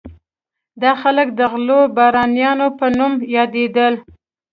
[0.81, 3.93] دا خلک د غلو بارونیانو په نوم یادېدل.